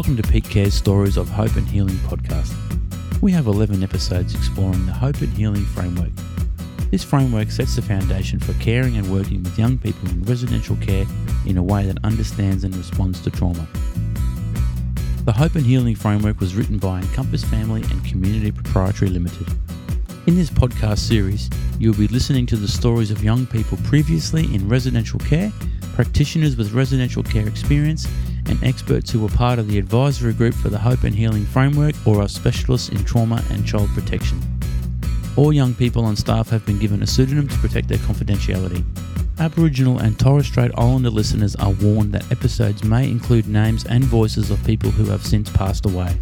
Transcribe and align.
Welcome 0.00 0.16
to 0.16 0.22
PeakCare's 0.22 0.72
Stories 0.72 1.18
of 1.18 1.28
Hope 1.28 1.56
and 1.56 1.68
Healing 1.68 1.96
podcast. 1.96 2.54
We 3.20 3.32
have 3.32 3.48
11 3.48 3.82
episodes 3.82 4.34
exploring 4.34 4.86
the 4.86 4.94
Hope 4.94 5.20
and 5.20 5.30
Healing 5.34 5.66
framework. 5.66 6.08
This 6.90 7.04
framework 7.04 7.50
sets 7.50 7.76
the 7.76 7.82
foundation 7.82 8.40
for 8.40 8.54
caring 8.54 8.96
and 8.96 9.12
working 9.12 9.42
with 9.42 9.58
young 9.58 9.76
people 9.76 10.08
in 10.08 10.22
residential 10.22 10.74
care 10.76 11.04
in 11.44 11.58
a 11.58 11.62
way 11.62 11.84
that 11.84 12.02
understands 12.02 12.64
and 12.64 12.74
responds 12.76 13.20
to 13.20 13.30
trauma. 13.30 13.68
The 15.26 15.34
Hope 15.36 15.54
and 15.56 15.66
Healing 15.66 15.96
framework 15.96 16.40
was 16.40 16.54
written 16.54 16.78
by 16.78 17.00
Encompass 17.00 17.44
Family 17.44 17.82
and 17.82 18.02
Community 18.02 18.50
Proprietary 18.50 19.10
Limited. 19.10 19.48
In 20.26 20.34
this 20.34 20.48
podcast 20.48 21.00
series, 21.00 21.50
you'll 21.78 21.92
be 21.92 22.08
listening 22.08 22.46
to 22.46 22.56
the 22.56 22.68
stories 22.68 23.10
of 23.10 23.22
young 23.22 23.44
people 23.44 23.76
previously 23.84 24.44
in 24.54 24.66
residential 24.66 25.20
care, 25.20 25.52
practitioners 25.92 26.56
with 26.56 26.72
residential 26.72 27.22
care 27.22 27.46
experience, 27.46 28.08
and 28.50 28.62
experts 28.64 29.10
who 29.10 29.20
were 29.20 29.28
part 29.28 29.58
of 29.58 29.68
the 29.68 29.78
advisory 29.78 30.32
group 30.32 30.54
for 30.54 30.68
the 30.68 30.78
Hope 30.78 31.04
and 31.04 31.14
Healing 31.14 31.46
Framework 31.46 31.94
or 32.04 32.20
are 32.20 32.28
specialists 32.28 32.88
in 32.88 33.04
trauma 33.04 33.42
and 33.50 33.66
child 33.66 33.88
protection. 33.90 34.40
All 35.36 35.52
young 35.52 35.72
people 35.72 36.04
on 36.04 36.16
staff 36.16 36.50
have 36.50 36.66
been 36.66 36.78
given 36.78 37.02
a 37.02 37.06
pseudonym 37.06 37.46
to 37.48 37.58
protect 37.58 37.88
their 37.88 37.98
confidentiality. 37.98 38.84
Aboriginal 39.38 40.00
and 40.00 40.18
Torres 40.18 40.46
Strait 40.46 40.72
Islander 40.76 41.10
listeners 41.10 41.54
are 41.56 41.70
warned 41.70 42.12
that 42.12 42.30
episodes 42.32 42.84
may 42.84 43.08
include 43.08 43.46
names 43.46 43.86
and 43.86 44.04
voices 44.04 44.50
of 44.50 44.62
people 44.64 44.90
who 44.90 45.04
have 45.04 45.24
since 45.24 45.48
passed 45.48 45.86
away. 45.86 46.14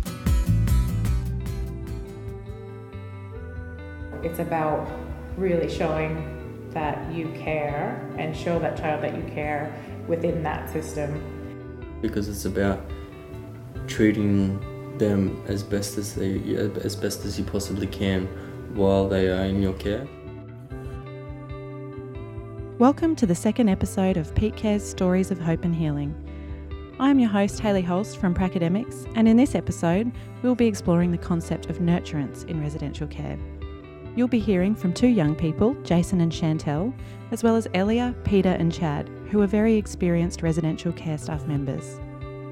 It's 4.22 4.38
about 4.38 4.88
really 5.36 5.69
showing 5.69 6.70
that 6.74 7.10
you 7.12 7.30
care 7.30 8.08
and 8.19 8.36
show 8.36 8.58
that 8.58 8.77
child 8.77 9.02
that 9.02 9.16
you 9.16 9.22
care 9.33 9.74
within 10.06 10.42
that 10.42 10.70
system 10.70 11.38
because 12.00 12.28
it's 12.28 12.44
about 12.44 12.80
treating 13.86 14.58
them 14.98 15.42
as 15.46 15.62
best 15.62 15.98
as 15.98 16.14
they 16.14 16.56
as 16.56 16.96
best 16.96 17.24
as 17.24 17.38
you 17.38 17.44
possibly 17.44 17.86
can 17.86 18.27
while 18.74 19.08
they 19.08 19.28
are 19.28 19.44
in 19.44 19.62
your 19.62 19.72
care. 19.74 20.06
Welcome 22.78 23.16
to 23.16 23.27
the 23.27 23.34
second 23.34 23.68
episode 23.68 24.16
of 24.16 24.32
PeakCare's 24.34 24.88
Stories 24.88 25.30
of 25.30 25.40
Hope 25.40 25.64
and 25.64 25.74
Healing. 25.74 26.14
I 27.00 27.10
am 27.10 27.18
your 27.18 27.30
host, 27.30 27.60
Haley 27.60 27.82
Holst 27.82 28.18
from 28.18 28.34
Pracademics, 28.34 29.10
and 29.16 29.28
in 29.28 29.36
this 29.36 29.55
episode, 29.55 30.12
we'll 30.42 30.55
be 30.55 30.66
exploring 30.66 31.10
the 31.10 31.18
concept 31.18 31.66
of 31.66 31.78
nurturance 31.78 32.44
in 32.48 32.60
residential 32.60 33.06
care. 33.08 33.38
You'll 34.19 34.27
be 34.27 34.41
hearing 34.41 34.74
from 34.74 34.92
two 34.92 35.06
young 35.06 35.36
people, 35.36 35.74
Jason 35.84 36.20
and 36.22 36.33
Chantel, 36.33 36.92
as 37.30 37.44
well 37.44 37.55
as 37.55 37.69
Elia, 37.72 38.16
Peter, 38.24 38.48
and 38.48 38.72
Chad, 38.72 39.08
who 39.30 39.41
are 39.42 39.47
very 39.47 39.77
experienced 39.77 40.42
residential 40.42 40.91
care 40.91 41.16
staff 41.16 41.47
members. 41.47 42.00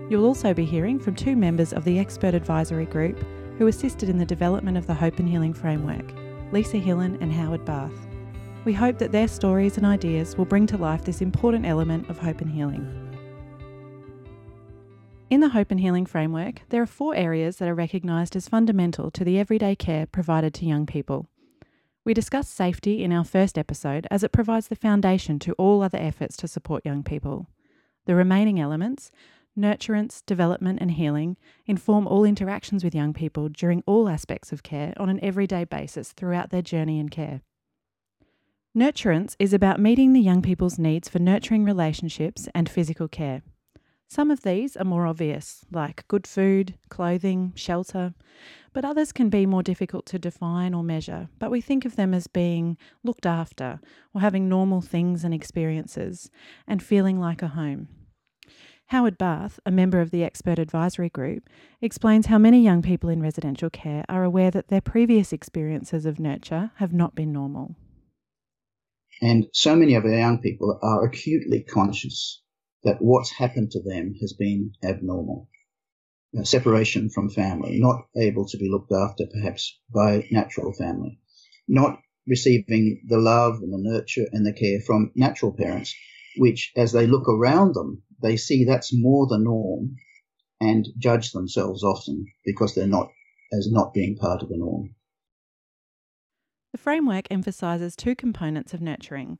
You'll 0.09 0.27
also 0.27 0.55
be 0.55 0.65
hearing 0.65 1.01
from 1.01 1.17
two 1.17 1.35
members 1.35 1.73
of 1.73 1.83
the 1.83 1.99
Expert 1.99 2.35
Advisory 2.35 2.87
Group 2.87 3.19
who 3.59 3.67
assisted 3.67 4.09
in 4.09 4.17
the 4.17 4.25
development 4.25 4.77
of 4.77 4.87
the 4.87 4.95
Hope 4.95 5.19
and 5.19 5.29
Healing 5.29 5.53
Framework, 5.53 6.05
Lisa 6.53 6.77
Hillen 6.77 7.21
and 7.21 7.33
Howard 7.33 7.65
Bath. 7.65 8.07
We 8.65 8.73
hope 8.73 8.99
that 8.99 9.11
their 9.11 9.27
stories 9.27 9.77
and 9.77 9.85
ideas 9.85 10.37
will 10.37 10.45
bring 10.45 10.69
to 10.69 10.79
life 10.79 11.05
this 11.05 11.21
important 11.21 11.67
element 11.67 12.09
of 12.09 12.17
hope 12.17 12.43
and 12.43 12.51
healing. 12.53 12.87
In 15.31 15.41
the 15.41 15.49
Hope 15.49 15.73
and 15.73 15.81
Healing 15.81 16.07
Framework, 16.07 16.61
there 16.69 16.83
are 16.83 16.87
four 16.87 17.17
areas 17.17 17.57
that 17.57 17.69
are 17.69 17.75
recognised 17.75 18.37
as 18.37 18.49
fundamental 18.49 19.11
to 19.11 19.25
the 19.25 19.41
everyday 19.41 19.75
care 19.75 20.07
provided 20.07 20.55
to 20.55 20.65
young 20.65 20.87
people. 20.87 21.29
We 22.07 22.15
discussed 22.15 22.55
safety 22.55 23.03
in 23.03 23.13
our 23.13 23.25
first 23.25 23.59
episode 23.59 24.07
as 24.13 24.23
it 24.23 24.31
provides 24.31 24.69
the 24.69 24.77
foundation 24.77 25.41
to 25.41 25.55
all 25.55 25.83
other 25.83 25.99
efforts 25.99 26.37
to 26.37 26.47
support 26.47 26.87
young 26.87 27.03
people. 27.03 27.49
The 28.05 28.15
remaining 28.15 28.61
elements, 28.61 29.11
nurturance, 29.59 30.23
development, 30.25 30.79
and 30.81 30.93
healing, 30.93 31.37
inform 31.67 32.07
all 32.07 32.23
interactions 32.23 32.85
with 32.85 32.95
young 32.95 33.13
people 33.13 33.49
during 33.49 33.83
all 33.87 34.09
aspects 34.09 34.53
of 34.53 34.63
care 34.63 34.95
on 34.99 35.09
an 35.09 35.19
everyday 35.21 35.65
basis 35.65 36.13
throughout 36.13 36.51
their 36.51 36.63
journey 36.63 37.01
in 37.01 37.09
care. 37.09 37.41
Nurturance 38.79 39.35
is 39.41 39.53
about 39.53 39.81
meeting 39.81 40.13
the 40.13 40.21
young 40.21 40.43
people's 40.43 40.79
needs 40.79 41.09
for 41.09 41.19
nurturing 41.19 41.65
relationships 41.65 42.47
and 42.55 42.69
physical 42.69 43.09
care. 43.09 43.43
Some 44.09 44.31
of 44.31 44.43
these 44.43 44.77
are 44.77 44.85
more 44.85 45.07
obvious, 45.07 45.65
like 45.73 46.07
good 46.07 46.27
food, 46.27 46.75
clothing, 46.89 47.53
shelter, 47.57 48.15
but 48.73 48.85
others 48.85 49.13
can 49.13 49.31
be 49.31 49.47
more 49.47 49.65
difficult 49.65 50.07
to 50.07 50.19
define 50.19 50.75
or 50.75 50.85
measure, 50.85 51.29
but 51.41 51.51
we 51.51 51.61
think 51.61 51.85
of 51.85 51.97
them 51.97 52.15
as 52.15 52.29
being 52.29 52.77
looked 53.03 53.27
after 53.27 53.81
or 54.15 54.21
having 54.21 54.49
normal 54.49 54.81
things 54.81 55.25
and 55.25 55.35
experiences 55.35 56.31
and 56.69 56.83
feeling 56.83 57.19
like 57.19 57.43
a 57.43 57.49
home. 57.49 57.89
Howard 58.91 59.19
Bath, 59.19 59.59
a 59.67 59.73
member 59.73 60.01
of 60.01 60.13
the 60.13 60.23
Expert 60.23 60.61
Advisory 60.61 61.09
Group, 61.09 61.51
explains 61.81 62.27
how 62.27 62.39
many 62.39 62.63
young 62.63 62.83
people 62.83 63.11
in 63.11 63.21
residential 63.21 63.69
care 63.69 64.05
are 64.09 64.23
aware 64.23 64.53
that 64.53 64.69
their 64.69 64.81
previous 64.81 65.33
experiences 65.33 66.07
of 66.07 66.21
nurture 66.21 66.71
have 66.77 66.93
not 66.93 67.17
been 67.17 67.33
normal. 67.33 67.75
And 69.21 69.47
so 69.53 69.75
many 69.75 69.95
of 69.97 70.05
our 70.05 70.11
young 70.11 70.39
people 70.39 70.79
are 70.81 71.05
acutely 71.05 71.65
conscious 71.65 72.43
that 72.87 73.03
what's 73.03 73.33
happened 73.33 73.73
to 73.73 73.83
them 73.83 74.15
has 74.21 74.33
been 74.33 74.71
abnormal. 74.83 75.49
Separation 76.45 77.11
from 77.11 77.29
family, 77.29 77.81
not 77.81 78.07
able 78.17 78.47
to 78.47 78.59
be 78.59 78.69
looked 78.71 78.93
after 78.93 79.25
perhaps 79.27 79.79
by 79.93 80.25
natural 80.31 80.73
family, 80.73 81.19
not 81.67 81.99
receiving 82.29 83.03
the 83.09 83.19
love 83.19 83.57
and 83.57 83.73
the 83.73 83.91
nurture 83.91 84.27
and 84.33 84.47
the 84.47 84.53
care 84.53 84.81
from 84.81 85.11
natural 85.17 85.53
parents, 85.53 85.95
which 86.37 86.73
as 86.77 86.93
they 86.93 87.07
look 87.09 87.29
around 87.29 87.75
them, 87.75 88.03
they 88.23 88.37
see 88.37 88.65
that's 88.65 88.93
more 88.93 89.27
the 89.27 89.39
norm 89.39 89.97
and 90.61 90.87
judge 90.97 91.33
themselves 91.33 91.83
often 91.83 92.27
because 92.45 92.75
they're 92.75 92.87
not 92.87 93.09
as 93.53 93.69
not 93.71 93.95
being 93.95 94.17
part 94.17 94.43
of 94.43 94.49
the 94.49 94.57
norm. 94.57 94.95
The 96.73 96.79
framework 96.79 97.27
emphasises 97.31 97.97
two 97.97 98.15
components 98.15 98.75
of 98.75 98.81
nurturing 98.81 99.39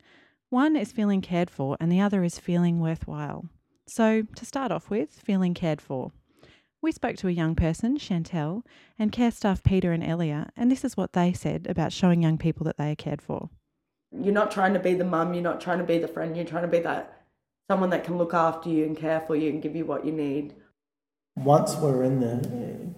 one 0.51 0.77
is 0.77 0.93
feeling 0.93 1.21
cared 1.21 1.51
for, 1.51 1.77
and 1.81 1.91
the 1.91 2.01
other 2.01 2.23
is 2.23 2.39
feeling 2.39 2.81
worthwhile. 2.81 3.47
So, 3.89 4.23
to 4.23 4.45
start 4.45 4.73
off 4.73 4.91
with, 4.91 5.11
feeling 5.25 5.55
cared 5.55 5.81
for. 5.81 6.13
We 6.83 6.93
spoke 6.93 7.17
to 7.17 7.29
a 7.29 7.33
young 7.33 7.55
person, 7.55 7.99
Chantel, 7.99 8.63
and 8.99 9.11
care 9.11 9.31
staff 9.31 9.63
Peter 9.63 9.93
and 9.93 10.05
Elia, 10.05 10.51
and 10.57 10.71
this 10.71 10.85
is 10.85 10.97
what 10.97 11.15
they 11.15 11.33
said 11.33 11.67
about 11.69 11.93
showing 11.93 12.23
young 12.23 12.39
people 12.39 12.65
that 12.65 12.77
they 12.77 12.93
are 12.93 12.97
cared 12.97 13.23
for. 13.23 13.51
You're 14.13 14.33
not 14.33 14.51
trying 14.51 14.75
to 14.75 14.79
be 14.79 14.95
the 14.95 15.05
mum, 15.05 15.35
you're 15.35 15.43
not 15.43 15.61
trying 15.61 15.79
to 15.79 15.85
be 15.85 15.99
the 15.99 16.09
friend, 16.09 16.37
you're 16.37 16.47
trying 16.47 16.63
to 16.63 16.69
be 16.69 16.79
that 16.81 17.25
someone 17.69 17.91
that 17.91 18.05
can 18.05 18.19
look 18.19 18.35
after 18.35 18.69
you 18.69 18.85
and 18.85 18.97
care 18.97 19.21
for 19.21 19.35
you 19.35 19.51
and 19.51 19.61
give 19.61 19.75
you 19.75 19.85
what 19.85 20.07
you 20.07 20.13
need. 20.13 20.55
Once 21.37 21.75
we're 21.77 22.05
in 22.05 22.21
there, 22.21 22.41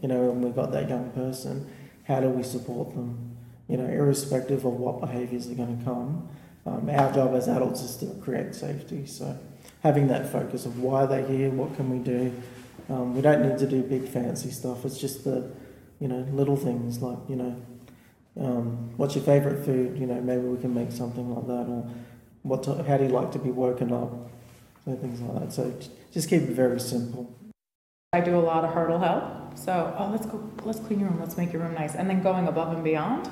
you 0.02 0.08
know, 0.08 0.30
and 0.30 0.44
we've 0.44 0.54
got 0.54 0.70
that 0.72 0.88
young 0.88 1.10
person, 1.10 1.70
how 2.04 2.20
do 2.20 2.28
we 2.28 2.42
support 2.42 2.94
them? 2.94 3.36
You 3.68 3.78
know, 3.78 3.86
irrespective 3.86 4.64
of 4.64 4.74
what 4.74 5.00
behaviours 5.00 5.48
are 5.50 5.54
going 5.54 5.78
to 5.78 5.84
come, 5.84 6.28
um, 6.68 6.90
our 6.90 7.12
job 7.12 7.34
as 7.34 7.48
adults 7.48 7.82
is 7.82 7.96
to 7.96 8.06
create 8.22 8.54
safety. 8.54 9.06
So 9.06 9.38
having 9.82 10.08
that 10.08 10.30
focus 10.30 10.66
of 10.66 10.80
why 10.80 11.06
they're 11.06 11.26
here, 11.26 11.50
what 11.50 11.74
can 11.76 11.90
we 11.90 11.98
do. 11.98 12.32
Um, 12.88 13.14
we 13.14 13.20
don't 13.20 13.46
need 13.46 13.58
to 13.58 13.66
do 13.66 13.82
big 13.82 14.08
fancy 14.08 14.50
stuff. 14.50 14.84
It's 14.84 14.98
just 14.98 15.24
the, 15.24 15.50
you 16.00 16.08
know, 16.08 16.26
little 16.32 16.56
things 16.56 17.02
like 17.02 17.18
you 17.28 17.36
know, 17.36 17.62
um, 18.40 18.96
what's 18.96 19.14
your 19.14 19.24
favourite 19.24 19.64
food? 19.64 19.98
You 19.98 20.06
know, 20.06 20.20
maybe 20.20 20.42
we 20.42 20.58
can 20.60 20.74
make 20.74 20.92
something 20.92 21.34
like 21.34 21.46
that, 21.46 21.70
or 21.70 21.90
what? 22.42 22.62
To, 22.64 22.82
how 22.84 22.96
do 22.96 23.04
you 23.04 23.10
like 23.10 23.32
to 23.32 23.38
be 23.38 23.50
woken 23.50 23.92
up? 23.92 24.30
So 24.84 24.96
things 24.96 25.20
like 25.20 25.40
that. 25.40 25.52
So 25.52 25.74
just 26.12 26.30
keep 26.30 26.42
it 26.42 26.50
very 26.50 26.80
simple. 26.80 27.34
I 28.14 28.20
do 28.20 28.36
a 28.36 28.40
lot 28.40 28.64
of 28.64 28.72
hurdle 28.72 28.98
help. 28.98 29.58
So, 29.58 29.94
oh, 29.98 30.08
let's 30.10 30.24
go, 30.24 30.50
let's 30.64 30.80
clean 30.80 31.00
your 31.00 31.10
room, 31.10 31.20
let's 31.20 31.36
make 31.36 31.52
your 31.52 31.60
room 31.62 31.74
nice, 31.74 31.94
and 31.94 32.08
then 32.08 32.22
going 32.22 32.46
above 32.46 32.72
and 32.72 32.82
beyond 32.82 33.28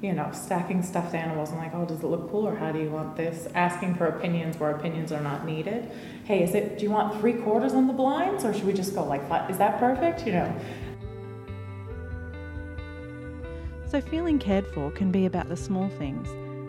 you 0.00 0.12
know, 0.12 0.30
stacking 0.32 0.82
stuffed 0.82 1.14
animals 1.14 1.50
and 1.50 1.58
like, 1.58 1.74
oh, 1.74 1.84
does 1.84 2.00
it 2.00 2.06
look 2.06 2.30
cool 2.30 2.46
or 2.46 2.54
how 2.54 2.70
do 2.70 2.78
you 2.78 2.90
want 2.90 3.16
this? 3.16 3.48
Asking 3.54 3.96
for 3.96 4.06
opinions 4.06 4.56
where 4.58 4.70
opinions 4.70 5.10
are 5.10 5.20
not 5.20 5.44
needed. 5.44 5.90
Hey, 6.24 6.44
is 6.44 6.54
it? 6.54 6.78
Do 6.78 6.84
you 6.84 6.90
want 6.90 7.18
three 7.20 7.32
quarters 7.32 7.72
on 7.72 7.88
the 7.88 7.92
blinds 7.92 8.44
or 8.44 8.54
should 8.54 8.64
we 8.64 8.72
just 8.72 8.94
go 8.94 9.04
like 9.04 9.28
five? 9.28 9.50
Is 9.50 9.58
that 9.58 9.78
perfect? 9.80 10.24
You 10.24 10.32
know. 10.32 10.60
So 13.88 14.00
feeling 14.00 14.38
cared 14.38 14.66
for 14.68 14.90
can 14.90 15.10
be 15.10 15.26
about 15.26 15.48
the 15.48 15.56
small 15.56 15.88
things, 15.88 16.28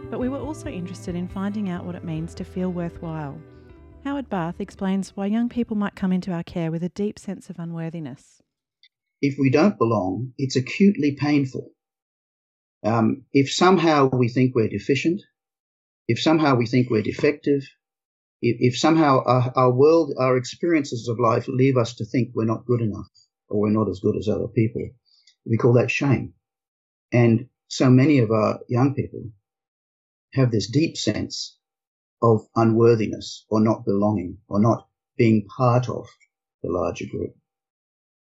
but 0.10 0.20
we 0.20 0.30
were 0.30 0.40
also 0.40 0.70
interested 0.70 1.16
in 1.16 1.28
finding 1.28 1.70
out 1.70 1.86
what 1.86 1.96
it 1.96 2.04
means 2.04 2.34
to 2.36 2.44
feel 2.44 2.72
worthwhile. 2.72 3.38
Howard 4.06 4.30
Bath 4.30 4.62
explains 4.62 5.16
why 5.16 5.26
young 5.26 5.50
people 5.50 5.76
might 5.76 5.96
come 5.96 6.14
into 6.14 6.31
our 6.31 6.44
care 6.44 6.72
with 6.72 6.81
a 6.81 6.90
deep 6.90 7.20
sense 7.20 7.50
of 7.50 7.60
unworthiness. 7.60 8.42
If 9.22 9.36
we 9.38 9.50
don't 9.50 9.78
belong, 9.78 10.31
it's 10.38 10.56
acutely 10.56 11.18
painful 11.20 11.74
um, 12.84 13.26
if 13.34 13.52
somehow 13.52 14.10
we 14.10 14.30
think 14.30 14.56
we're 14.56 14.70
deficient, 14.70 15.22
if 16.08 16.22
somehow 16.22 16.56
we 16.56 16.66
think 16.66 16.90
we're 16.90 17.02
defective, 17.04 17.64
if, 18.42 18.58
if 18.60 18.80
somehow 18.80 19.24
our, 19.26 19.54
our, 19.56 19.72
world, 19.72 20.14
our 20.20 20.38
experiences 20.38 21.08
of 21.08 21.20
life 21.20 21.48
leave 21.48 21.78
us 21.78 21.96
to 21.96 22.06
think 22.06 22.31
we're 22.34 22.46
not 22.46 22.66
good 22.66 22.81
enough 22.81 23.08
or 23.50 23.62
we're 23.62 23.70
not 23.70 23.90
as 23.90 24.00
good 24.00 24.16
as 24.18 24.28
other 24.28 24.48
people, 24.48 24.90
we 25.46 25.58
call 25.58 25.74
that 25.74 25.92
shame. 25.92 26.34
And 27.12 27.48
so 27.68 27.90
many 27.90 28.20
of 28.20 28.31
our 28.31 28.60
young 28.70 28.94
people 28.96 29.31
have 30.34 30.52
this 30.52 30.70
deep 30.70 30.98
sense 30.98 31.58
of 32.22 32.48
unworthiness 32.56 33.46
or 33.50 33.62
not 33.62 33.86
belonging 33.86 34.38
or 34.48 34.60
not 34.60 34.88
being 35.18 35.48
part 35.58 35.90
of 35.90 36.08
the 36.64 36.70
larger 36.70 37.06
group. 37.06 37.36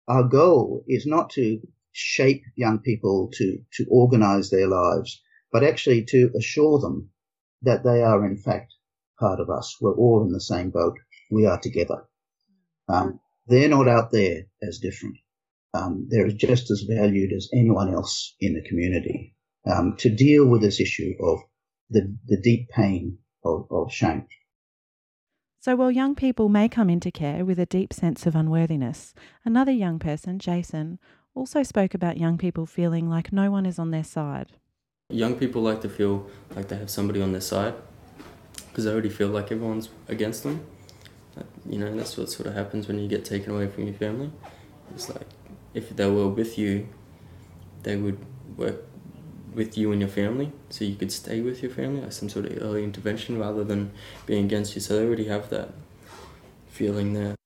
our 0.08 0.24
goal 0.24 0.84
is 0.88 1.06
not 1.06 1.30
to 1.30 1.60
shape 1.92 2.42
young 2.56 2.78
people 2.78 3.30
to, 3.34 3.58
to 3.74 3.86
organize 3.90 4.50
their 4.50 4.68
lives, 4.68 5.22
but 5.52 5.64
actually 5.64 6.04
to 6.04 6.30
assure 6.36 6.78
them 6.78 7.10
that 7.62 7.84
they 7.84 8.02
are 8.02 8.24
in 8.24 8.36
fact 8.36 8.74
part 9.18 9.40
of 9.40 9.50
us. 9.50 9.76
We're 9.80 9.96
all 9.96 10.24
in 10.24 10.32
the 10.32 10.40
same 10.40 10.70
boat. 10.70 10.96
We 11.30 11.46
are 11.46 11.60
together. 11.60 12.04
Um, 12.88 13.20
they're 13.46 13.68
not 13.68 13.88
out 13.88 14.10
there 14.10 14.46
as 14.62 14.78
different. 14.78 15.16
Um, 15.74 16.08
they're 16.10 16.28
just 16.28 16.70
as 16.70 16.86
valued 16.88 17.32
as 17.32 17.48
anyone 17.52 17.92
else 17.92 18.34
in 18.40 18.54
the 18.54 18.68
community. 18.68 19.36
Um, 19.70 19.94
to 19.98 20.08
deal 20.08 20.46
with 20.46 20.62
this 20.62 20.80
issue 20.80 21.12
of 21.22 21.40
the, 21.90 22.16
the 22.26 22.40
deep 22.40 22.70
pain 22.70 23.18
of, 23.44 23.66
of 23.70 23.92
shame. 23.92 24.26
So, 25.60 25.76
while 25.76 25.90
young 25.90 26.14
people 26.14 26.48
may 26.48 26.70
come 26.70 26.88
into 26.88 27.10
care 27.10 27.44
with 27.44 27.58
a 27.58 27.66
deep 27.66 27.92
sense 27.92 28.26
of 28.26 28.34
unworthiness, 28.34 29.12
another 29.44 29.72
young 29.72 29.98
person, 29.98 30.38
Jason, 30.38 30.98
also 31.34 31.62
spoke 31.62 31.94
about 31.94 32.16
young 32.18 32.38
people 32.38 32.66
feeling 32.66 33.08
like 33.08 33.32
no 33.32 33.50
one 33.50 33.66
is 33.66 33.78
on 33.78 33.90
their 33.90 34.04
side. 34.04 34.52
Young 35.08 35.34
people 35.34 35.62
like 35.62 35.80
to 35.82 35.88
feel 35.88 36.28
like 36.54 36.68
they 36.68 36.76
have 36.76 36.90
somebody 36.90 37.20
on 37.20 37.32
their 37.32 37.40
side 37.40 37.74
because 38.68 38.84
they 38.84 38.92
already 38.92 39.08
feel 39.08 39.28
like 39.28 39.50
everyone's 39.50 39.88
against 40.08 40.42
them. 40.42 40.64
You 41.68 41.78
know, 41.78 41.94
that's 41.96 42.16
what 42.16 42.30
sort 42.30 42.46
of 42.46 42.54
happens 42.54 42.86
when 42.86 42.98
you 42.98 43.08
get 43.08 43.24
taken 43.24 43.54
away 43.54 43.68
from 43.68 43.84
your 43.84 43.94
family. 43.94 44.30
It's 44.94 45.08
like 45.08 45.26
if 45.74 45.94
they 45.96 46.08
were 46.10 46.28
with 46.28 46.58
you, 46.58 46.88
they 47.82 47.96
would 47.96 48.18
work 48.56 48.84
with 49.54 49.76
you 49.76 49.90
and 49.90 50.00
your 50.00 50.10
family 50.10 50.52
so 50.68 50.84
you 50.84 50.94
could 50.94 51.10
stay 51.10 51.40
with 51.40 51.62
your 51.62 51.72
family, 51.72 52.02
like 52.02 52.12
some 52.12 52.28
sort 52.28 52.46
of 52.46 52.62
early 52.62 52.84
intervention 52.84 53.38
rather 53.38 53.64
than 53.64 53.92
being 54.26 54.44
against 54.44 54.74
you. 54.74 54.80
So 54.80 54.96
they 54.96 55.04
already 55.04 55.26
have 55.26 55.50
that 55.50 55.70
feeling 56.68 57.14
there. 57.14 57.39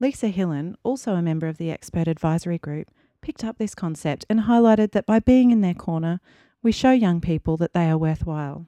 Lisa 0.00 0.28
Hillen, 0.28 0.76
also 0.84 1.14
a 1.14 1.22
member 1.22 1.48
of 1.48 1.58
the 1.58 1.72
expert 1.72 2.06
advisory 2.06 2.58
group, 2.58 2.88
picked 3.20 3.42
up 3.42 3.58
this 3.58 3.74
concept 3.74 4.24
and 4.30 4.40
highlighted 4.40 4.92
that 4.92 5.06
by 5.06 5.18
being 5.18 5.50
in 5.50 5.60
their 5.60 5.74
corner, 5.74 6.20
we 6.62 6.70
show 6.70 6.92
young 6.92 7.20
people 7.20 7.56
that 7.56 7.74
they 7.74 7.90
are 7.90 7.98
worthwhile. 7.98 8.66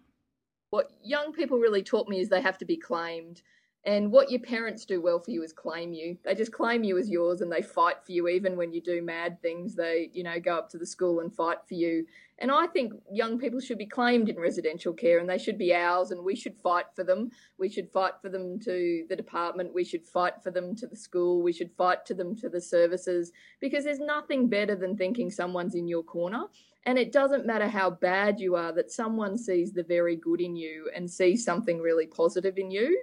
What 0.71 0.91
young 1.05 1.33
people 1.33 1.59
really 1.59 1.83
taught 1.83 2.09
me 2.09 2.21
is 2.21 2.29
they 2.29 2.41
have 2.41 2.59
to 2.59 2.65
be 2.65 2.77
claimed. 2.77 3.43
And 3.85 4.11
what 4.11 4.31
your 4.31 4.41
parents 4.41 4.85
do 4.85 5.01
well 5.01 5.21
for 5.21 5.31
you 5.31 5.43
is 5.43 5.53
claim 5.53 5.93
you. 5.93 6.19
They 6.25 6.35
just 6.35 6.53
claim 6.53 6.85
you 6.85 6.99
as 6.99 7.09
yours 7.09 7.41
and 7.41 7.51
they 7.51 7.63
fight 7.63 8.05
for 8.05 8.13
you 8.13 8.29
even 8.29 8.57
when 8.57 8.73
you 8.73 8.81
do 8.81 9.01
mad 9.01 9.41
things. 9.41 9.75
They, 9.75 10.11
you 10.13 10.23
know, 10.23 10.39
go 10.39 10.57
up 10.57 10.69
to 10.71 10.79
the 10.79 10.87
school 10.87 11.21
and 11.21 11.35
fight 11.35 11.59
for 11.67 11.75
you. 11.75 12.07
And 12.41 12.51
I 12.51 12.67
think 12.67 12.95
young 13.13 13.39
people 13.39 13.61
should 13.61 13.77
be 13.77 13.87
claimed 13.87 14.31
in 14.31 14.41
residential 14.41 14.95
care 14.95 15.19
and 15.19 15.29
they 15.29 15.37
should 15.37 15.59
be 15.59 15.75
ours 15.75 16.11
and 16.11 16.25
we 16.25 16.35
should 16.35 16.57
fight 16.57 16.87
for 16.97 17.05
them. 17.05 17.31
We 17.59 17.69
should 17.69 17.91
fight 17.91 18.15
for 18.23 18.31
them 18.31 18.59
to 18.61 19.05
the 19.11 19.17
department. 19.17 19.75
We 19.75 19.85
should 19.85 20.07
fight 20.07 20.43
for 20.43 20.51
them 20.51 20.75
to 20.77 20.87
the 20.87 20.97
school. 20.97 21.43
We 21.43 21.53
should 21.53 21.71
fight 21.77 22.07
to 22.07 22.15
them 22.15 22.35
to 22.37 22.49
the 22.49 22.61
services 22.61 23.31
because 23.61 23.85
there's 23.85 24.01
nothing 24.01 24.49
better 24.49 24.75
than 24.75 24.97
thinking 24.97 25.31
someone's 25.31 25.75
in 25.75 25.87
your 25.87 26.03
corner. 26.03 26.45
And 26.87 26.99
it 26.99 27.13
doesn't 27.13 27.45
matter 27.45 27.69
how 27.69 27.91
bad 27.91 28.41
you 28.41 28.57
are, 28.57 28.73
that 28.73 28.91
someone 28.91 29.37
sees 29.37 29.73
the 29.73 29.83
very 29.83 30.17
good 30.17 30.41
in 30.41 30.57
you 30.57 30.91
and 30.97 31.11
sees 31.11 31.45
something 31.45 31.79
really 31.79 32.07
positive 32.07 32.57
in 32.57 32.71
you. 32.71 33.03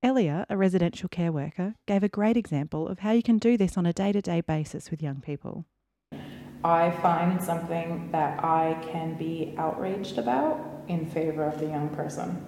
Elia, 0.00 0.46
a 0.48 0.56
residential 0.56 1.08
care 1.08 1.32
worker, 1.32 1.74
gave 1.86 2.04
a 2.04 2.08
great 2.08 2.36
example 2.36 2.86
of 2.86 3.00
how 3.00 3.10
you 3.10 3.22
can 3.22 3.38
do 3.38 3.56
this 3.56 3.76
on 3.76 3.84
a 3.84 3.92
day 3.92 4.12
to 4.12 4.22
day 4.22 4.40
basis 4.40 4.92
with 4.92 5.02
young 5.02 5.20
people. 5.20 5.66
I 6.64 6.90
find 7.02 7.42
something 7.42 8.10
that 8.12 8.42
I 8.42 8.74
can 8.90 9.14
be 9.14 9.54
outraged 9.58 10.18
about 10.18 10.58
in 10.88 11.06
favor 11.06 11.44
of 11.44 11.60
the 11.60 11.66
young 11.66 11.88
person. 11.90 12.44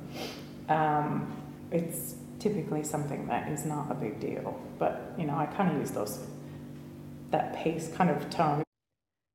Um, 0.69 1.37
it's 1.71 2.15
typically 2.39 2.83
something 2.83 3.27
that 3.27 3.49
is 3.49 3.65
not 3.65 3.91
a 3.91 3.95
big 3.95 4.19
deal, 4.19 4.59
but 4.79 5.12
you 5.19 5.27
know, 5.27 5.37
I 5.37 5.47
kind 5.47 5.71
of 5.71 5.79
use 5.79 5.91
those 5.91 6.19
that 7.31 7.55
pace 7.55 7.93
kind 7.95 8.11
of 8.11 8.29
tone. 8.31 8.65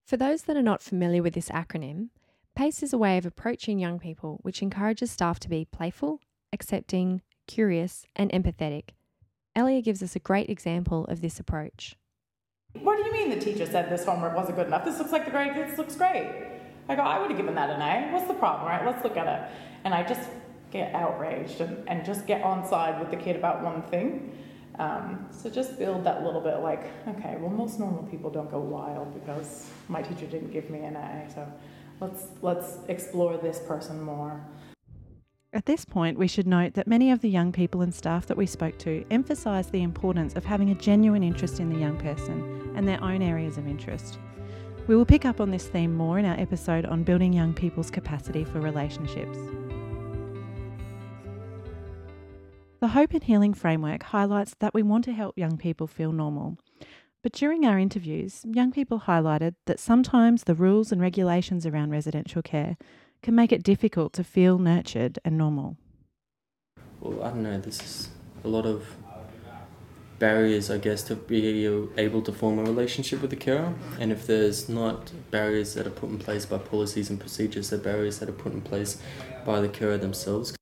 For 0.05 0.17
those 0.17 0.43
that 0.43 0.57
are 0.57 0.61
not 0.61 0.81
familiar 0.81 1.23
with 1.23 1.33
this 1.33 1.49
acronym, 1.49 2.09
PACE 2.55 2.83
is 2.83 2.93
a 2.93 2.97
way 2.97 3.17
of 3.17 3.25
approaching 3.25 3.79
young 3.79 3.99
people 3.99 4.39
which 4.41 4.61
encourages 4.61 5.11
staff 5.11 5.39
to 5.41 5.49
be 5.49 5.65
playful, 5.65 6.19
accepting, 6.53 7.21
curious, 7.47 8.05
and 8.15 8.31
empathetic. 8.31 8.89
Elia 9.55 9.81
gives 9.81 10.03
us 10.03 10.15
a 10.15 10.19
great 10.19 10.49
example 10.49 11.05
of 11.05 11.21
this 11.21 11.39
approach. 11.39 11.95
What 12.81 12.97
do 12.97 13.03
you 13.03 13.11
mean 13.11 13.29
the 13.29 13.43
teacher 13.43 13.65
said 13.65 13.89
this 13.89 14.05
homework 14.05 14.35
wasn't 14.35 14.57
good 14.57 14.67
enough? 14.67 14.85
This 14.85 14.99
looks 14.99 15.11
like 15.11 15.25
the 15.25 15.31
grade, 15.31 15.55
this 15.55 15.77
looks 15.77 15.95
great. 15.95 16.29
I 16.87 16.95
go, 16.95 17.01
I 17.01 17.19
would 17.19 17.29
have 17.29 17.37
given 17.37 17.55
that 17.55 17.69
an 17.69 17.81
A. 17.81 18.13
What's 18.13 18.27
the 18.27 18.33
problem, 18.33 18.67
right? 18.67 18.85
Let's 18.85 19.03
look 19.03 19.17
at 19.17 19.27
it. 19.27 19.51
And 19.85 19.93
I 19.93 20.03
just 20.03 20.29
get 20.71 20.93
outraged 20.93 21.61
and, 21.61 21.87
and 21.87 22.05
just 22.05 22.27
get 22.27 22.43
on 22.43 22.67
side 22.67 22.99
with 22.99 23.09
the 23.09 23.17
kid 23.17 23.35
about 23.35 23.63
one 23.63 23.81
thing. 23.83 24.37
Um, 24.77 25.27
so 25.31 25.49
just 25.49 25.79
build 25.79 26.03
that 26.03 26.23
little 26.23 26.41
bit 26.41 26.57
like, 26.57 26.91
okay, 27.07 27.37
well, 27.39 27.49
most 27.49 27.79
normal 27.79 28.03
people 28.03 28.29
don't 28.29 28.51
go 28.51 28.59
wild 28.59 29.13
because 29.13 29.69
my 29.87 30.01
teacher 30.01 30.27
didn't 30.27 30.51
give 30.51 30.69
me 30.69 30.79
an 30.79 30.97
A. 30.97 31.27
So 31.33 31.47
let's 32.01 32.25
let's 32.41 32.77
explore 32.89 33.37
this 33.37 33.59
person 33.59 34.01
more. 34.01 34.45
At 35.53 35.65
this 35.65 35.85
point, 35.85 36.17
we 36.19 36.27
should 36.27 36.47
note 36.47 36.73
that 36.73 36.87
many 36.87 37.11
of 37.11 37.21
the 37.21 37.29
young 37.29 37.53
people 37.53 37.81
and 37.81 37.95
staff 37.95 38.25
that 38.25 38.35
we 38.35 38.45
spoke 38.45 38.77
to 38.79 39.05
emphasised 39.09 39.71
the 39.71 39.83
importance 39.83 40.35
of 40.35 40.43
having 40.43 40.71
a 40.71 40.75
genuine 40.75 41.23
interest 41.23 41.61
in 41.61 41.69
the 41.69 41.79
young 41.79 41.97
person 41.97 42.64
and 42.75 42.87
their 42.87 43.03
own 43.03 43.21
areas 43.21 43.57
of 43.57 43.67
interest. 43.67 44.19
We 44.87 44.95
will 44.95 45.05
pick 45.05 45.25
up 45.25 45.41
on 45.41 45.49
this 45.49 45.65
theme 45.65 45.95
more 45.95 46.19
in 46.19 46.25
our 46.25 46.39
episode 46.39 46.85
on 46.85 47.03
building 47.03 47.33
young 47.33 47.53
people's 47.53 47.89
capacity 47.89 48.43
for 48.43 48.59
relationships. 48.59 49.37
The 52.81 52.89
Hope 52.89 53.13
and 53.13 53.23
Healing 53.23 53.55
Framework 53.55 54.03
highlights 54.03 54.53
that 54.59 54.75
we 54.75 54.83
want 54.83 55.05
to 55.05 55.13
help 55.13 55.37
young 55.37 55.57
people 55.57 55.87
feel 55.87 56.11
normal. 56.11 56.57
But 57.23 57.31
during 57.31 57.65
our 57.65 57.79
interviews, 57.79 58.45
young 58.45 58.71
people 58.71 58.99
highlighted 59.07 59.55
that 59.65 59.79
sometimes 59.79 60.43
the 60.43 60.53
rules 60.53 60.91
and 60.91 61.01
regulations 61.01 61.65
around 61.65 61.89
residential 61.89 62.43
care 62.43 62.77
can 63.23 63.33
make 63.33 63.51
it 63.51 63.63
difficult 63.63 64.13
to 64.13 64.23
feel 64.23 64.59
nurtured 64.59 65.17
and 65.25 65.35
normal. 65.35 65.77
Well, 66.99 67.23
I 67.23 67.29
don't 67.29 67.41
know, 67.41 67.59
this 67.59 67.81
is 67.81 68.09
a 68.43 68.47
lot 68.47 68.67
of 68.67 68.85
barriers, 70.19 70.71
I 70.71 70.77
guess, 70.77 71.03
to 71.03 71.15
be 71.15 71.65
able 71.97 72.21
to 72.21 72.31
form 72.31 72.59
a 72.59 72.63
relationship 72.63 73.21
with 73.21 73.29
the 73.29 73.35
carer. 73.35 73.73
And 73.99 74.11
if 74.11 74.27
there's 74.27 74.69
not 74.69 75.11
barriers 75.31 75.73
that 75.73 75.87
are 75.87 75.91
put 75.91 76.09
in 76.09 76.17
place 76.17 76.45
by 76.45 76.57
policies 76.57 77.09
and 77.09 77.19
procedures, 77.19 77.69
they're 77.69 77.79
barriers 77.79 78.19
that 78.19 78.29
are 78.29 78.33
put 78.33 78.53
in 78.53 78.61
place 78.61 79.01
by 79.45 79.61
the 79.61 79.69
carer 79.69 79.97
themselves. 79.97 80.55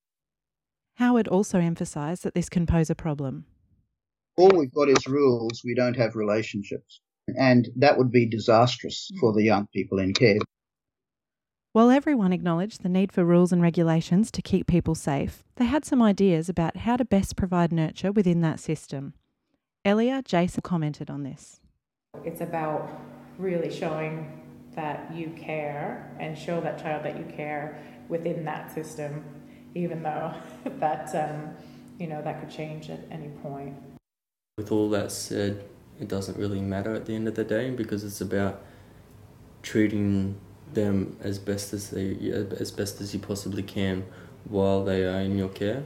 Howard 0.95 1.27
also 1.27 1.59
emphasised 1.59 2.23
that 2.23 2.33
this 2.33 2.49
can 2.49 2.65
pose 2.65 2.89
a 2.89 2.95
problem. 2.95 3.45
All 4.37 4.51
we've 4.55 4.73
got 4.73 4.89
is 4.89 5.07
rules, 5.07 5.61
we 5.63 5.75
don't 5.75 5.95
have 5.95 6.15
relationships. 6.15 7.01
And 7.39 7.69
that 7.75 7.97
would 7.97 8.11
be 8.11 8.27
disastrous 8.27 9.09
for 9.19 9.33
the 9.33 9.43
young 9.43 9.67
people 9.73 9.99
in 9.99 10.13
care. 10.13 10.39
While 11.71 11.89
everyone 11.89 12.33
acknowledged 12.33 12.83
the 12.83 12.89
need 12.89 13.11
for 13.11 13.23
rules 13.23 13.51
and 13.51 13.61
regulations 13.61 14.29
to 14.31 14.43
keep 14.43 14.67
people 14.67 14.93
safe, 14.93 15.43
they 15.55 15.65
had 15.65 15.85
some 15.85 16.03
ideas 16.03 16.47
about 16.47 16.77
how 16.77 16.97
to 16.97 17.05
best 17.05 17.35
provide 17.35 17.71
nurture 17.71 18.11
within 18.11 18.41
that 18.41 18.59
system. 18.59 19.13
Elia 19.85 20.21
Jason 20.23 20.61
commented 20.61 21.09
on 21.09 21.23
this. 21.23 21.59
It's 22.23 22.39
about 22.39 22.89
really 23.37 23.69
showing 23.69 24.41
that 24.75 25.13
you 25.13 25.29
care 25.37 26.09
and 26.19 26.37
show 26.37 26.61
that 26.61 26.81
child 26.81 27.03
that 27.03 27.17
you 27.17 27.25
care 27.35 27.77
within 28.07 28.45
that 28.45 28.73
system, 28.73 29.25
even 29.75 30.01
though 30.01 30.33
that 30.79 31.13
um, 31.15 31.49
you 31.99 32.07
know 32.07 32.21
that 32.21 32.39
could 32.39 32.49
change 32.49 32.89
at 32.89 33.01
any 33.11 33.27
point. 33.27 33.75
With 34.57 34.71
all 34.71 34.89
that 34.91 35.11
said, 35.11 35.65
it 35.99 36.07
doesn't 36.07 36.37
really 36.37 36.61
matter 36.61 36.93
at 36.95 37.05
the 37.05 37.13
end 37.13 37.27
of 37.27 37.35
the 37.35 37.43
day 37.43 37.69
because 37.69 38.05
it's 38.05 38.21
about 38.21 38.63
treating 39.63 40.39
them 40.73 41.17
as 41.21 41.39
best 41.39 41.73
as 41.73 41.89
they 41.89 42.15
as 42.57 42.71
best 42.71 43.01
as 43.01 43.13
you 43.13 43.19
possibly 43.19 43.63
can 43.63 44.05
while 44.45 44.85
they 44.85 45.03
are 45.03 45.19
in 45.19 45.37
your 45.37 45.49
care. 45.49 45.83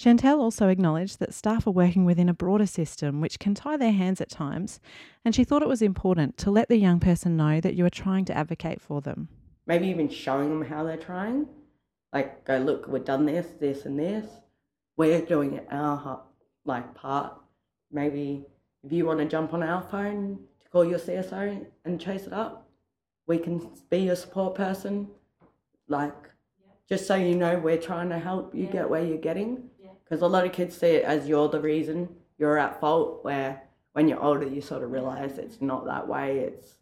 Chantel 0.00 0.38
also 0.38 0.68
acknowledged 0.68 1.18
that 1.18 1.34
staff 1.34 1.66
are 1.66 1.72
working 1.72 2.06
within 2.06 2.30
a 2.30 2.32
broader 2.32 2.64
system 2.64 3.20
which 3.20 3.38
can 3.38 3.54
tie 3.54 3.76
their 3.76 3.92
hands 3.92 4.18
at 4.22 4.30
times, 4.30 4.80
and 5.26 5.34
she 5.34 5.44
thought 5.44 5.60
it 5.60 5.68
was 5.68 5.82
important 5.82 6.38
to 6.38 6.50
let 6.50 6.70
the 6.70 6.78
young 6.78 6.98
person 6.98 7.36
know 7.36 7.60
that 7.60 7.74
you 7.74 7.84
are 7.84 7.90
trying 7.90 8.24
to 8.24 8.34
advocate 8.34 8.80
for 8.80 9.02
them. 9.02 9.28
Maybe 9.66 9.88
even 9.88 10.08
showing 10.08 10.48
them 10.48 10.66
how 10.66 10.84
they're 10.84 10.96
trying. 10.96 11.48
Like, 12.14 12.46
go, 12.46 12.56
look, 12.56 12.88
we've 12.88 13.04
done 13.04 13.26
this, 13.26 13.48
this, 13.60 13.84
and 13.84 13.98
this. 13.98 14.24
We're 14.96 15.20
doing 15.20 15.60
our 15.70 16.22
like 16.64 16.94
part. 16.94 17.34
Maybe 17.92 18.46
if 18.82 18.90
you 18.90 19.04
want 19.04 19.18
to 19.18 19.26
jump 19.26 19.52
on 19.52 19.62
our 19.62 19.82
phone 19.82 20.38
to 20.62 20.68
call 20.70 20.86
your 20.86 20.98
CSO 20.98 21.66
and 21.84 22.00
chase 22.00 22.26
it 22.26 22.32
up, 22.32 22.66
we 23.26 23.36
can 23.36 23.70
be 23.90 23.98
your 23.98 24.16
support 24.16 24.54
person. 24.54 25.08
Like, 25.88 26.14
just 26.88 27.06
so 27.06 27.16
you 27.16 27.34
know, 27.34 27.58
we're 27.58 27.76
trying 27.76 28.08
to 28.08 28.18
help 28.18 28.54
you 28.54 28.66
get 28.66 28.88
where 28.88 29.04
you're 29.04 29.18
getting. 29.18 29.69
Because 30.10 30.22
a 30.22 30.26
lot 30.26 30.44
of 30.44 30.52
kids 30.52 30.76
see 30.76 30.88
it 30.88 31.04
as 31.04 31.28
you're 31.28 31.48
the 31.48 31.60
reason 31.60 32.08
you're 32.36 32.58
at 32.58 32.80
fault, 32.80 33.24
where 33.24 33.62
when 33.92 34.08
you're 34.08 34.20
older, 34.20 34.46
you 34.46 34.60
sort 34.60 34.82
of 34.82 34.90
realize 34.90 35.38
it's 35.38 35.62
not 35.62 35.86
that 35.86 36.08
way. 36.08 36.40
It's 36.40 36.74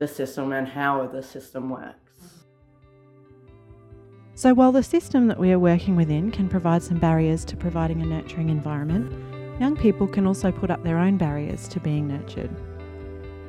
the 0.00 0.08
system 0.08 0.52
and 0.52 0.66
how 0.66 1.06
the 1.06 1.22
system 1.22 1.68
works. 1.68 1.98
So, 4.34 4.54
while 4.54 4.72
the 4.72 4.82
system 4.82 5.28
that 5.28 5.38
we 5.38 5.52
are 5.52 5.58
working 5.58 5.94
within 5.94 6.30
can 6.30 6.48
provide 6.48 6.82
some 6.82 6.98
barriers 6.98 7.44
to 7.44 7.56
providing 7.56 8.00
a 8.00 8.06
nurturing 8.06 8.48
environment, 8.48 9.12
Young 9.60 9.76
people 9.76 10.08
can 10.08 10.26
also 10.26 10.50
put 10.50 10.70
up 10.70 10.82
their 10.82 10.98
own 10.98 11.16
barriers 11.16 11.68
to 11.68 11.78
being 11.78 12.08
nurtured. 12.08 12.50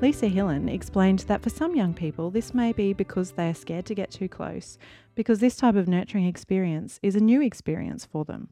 Lisa 0.04 0.28
Hillen 0.28 0.70
explained 0.70 1.20
that 1.20 1.42
for 1.42 1.50
some 1.50 1.78
young 1.78 1.94
people, 1.94 2.30
this 2.30 2.54
may 2.54 2.74
be 2.74 2.92
because 2.92 3.32
they 3.32 3.48
are 3.48 3.54
scared 3.54 3.86
to 3.86 3.96
get 3.96 4.12
too 4.12 4.28
close, 4.28 4.78
because 5.16 5.40
this 5.40 5.56
type 5.56 5.76
of 5.76 5.88
nurturing 5.88 6.26
experience 6.26 7.00
is 7.02 7.16
a 7.16 7.22
new 7.22 7.42
experience 7.42 8.06
for 8.06 8.26
them. 8.26 8.50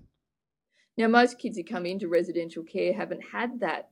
Now, 0.95 1.09
most 1.09 1.39
kids 1.39 1.57
who 1.57 1.65
come 1.65 1.85
into 1.85 2.07
residential 2.07 2.63
care 2.63 2.93
haven't 2.93 3.19
had 3.33 3.59
that 3.59 3.89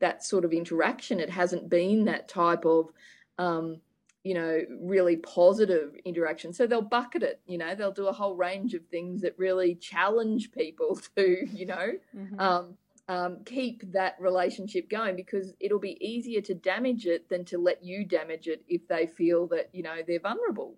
that 0.00 0.24
sort 0.24 0.46
of 0.46 0.54
interaction. 0.54 1.20
It 1.20 1.28
hasn't 1.28 1.68
been 1.68 2.06
that 2.06 2.28
type 2.28 2.64
of, 2.64 2.88
um, 3.36 3.82
you 4.24 4.32
know, 4.32 4.62
really 4.80 5.16
positive 5.16 5.94
interaction. 6.06 6.54
So 6.54 6.66
they'll 6.66 6.80
bucket 6.80 7.22
it. 7.22 7.42
You 7.44 7.58
know, 7.58 7.74
they'll 7.74 7.92
do 7.92 8.06
a 8.06 8.12
whole 8.12 8.36
range 8.36 8.72
of 8.72 8.86
things 8.86 9.20
that 9.20 9.38
really 9.38 9.74
challenge 9.74 10.50
people 10.50 10.98
to, 11.16 11.46
you 11.52 11.66
know, 11.66 11.92
mm-hmm. 12.16 12.40
um, 12.40 12.78
um, 13.08 13.38
keep 13.44 13.92
that 13.92 14.16
relationship 14.20 14.88
going 14.88 15.16
because 15.16 15.52
it'll 15.60 15.78
be 15.78 15.98
easier 16.00 16.40
to 16.42 16.54
damage 16.54 17.06
it 17.06 17.28
than 17.28 17.44
to 17.46 17.58
let 17.58 17.84
you 17.84 18.04
damage 18.04 18.46
it 18.46 18.62
if 18.68 18.86
they 18.88 19.06
feel 19.06 19.46
that 19.48 19.70
you 19.72 19.82
know 19.82 19.96
they're 20.06 20.20
vulnerable. 20.20 20.76